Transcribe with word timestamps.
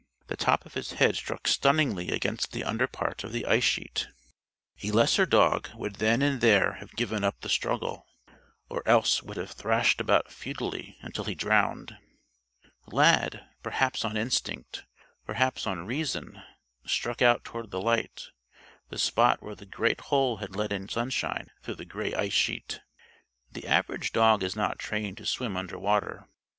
The 0.29 0.35
top 0.35 0.65
of 0.65 0.73
his 0.73 0.93
head 0.93 1.15
struck 1.15 1.47
stunningly 1.47 2.09
against 2.09 2.53
the 2.53 2.63
underpart 2.63 3.23
of 3.23 3.31
the 3.31 3.45
ice 3.45 3.63
sheet. 3.63 4.07
A 4.81 4.89
lesser 4.89 5.27
dog 5.27 5.69
would 5.75 5.97
then 5.97 6.23
and 6.23 6.41
there 6.41 6.73
have 6.79 6.95
given 6.95 7.23
up 7.23 7.39
the 7.41 7.49
struggle, 7.49 8.07
or 8.67 8.81
else 8.87 9.21
would 9.21 9.37
have 9.37 9.51
thrashed 9.51 10.01
about 10.01 10.31
futilely 10.31 10.97
until 11.03 11.25
he 11.25 11.35
drowned. 11.35 11.97
Lad, 12.87 13.47
perhaps 13.61 14.03
on 14.03 14.17
instinct, 14.17 14.85
perhaps 15.23 15.67
on 15.67 15.85
reason, 15.85 16.41
struck 16.83 17.21
out 17.21 17.43
toward 17.43 17.69
the 17.69 17.79
light 17.79 18.29
the 18.89 18.97
spot 18.97 19.43
where 19.43 19.53
the 19.53 19.67
great 19.67 20.01
hole 20.09 20.37
had 20.37 20.55
let 20.55 20.71
in 20.73 20.89
sunshine 20.89 21.51
through 21.61 21.75
the 21.75 21.85
gray 21.85 22.11
ice 22.15 22.33
sheet. 22.33 22.81
The 23.51 23.67
average 23.67 24.13
dog 24.13 24.41
is 24.41 24.55
not 24.55 24.79
trained 24.79 25.17
to 25.17 25.27
swim 25.27 25.55
under 25.55 25.77
water. 25.77 26.27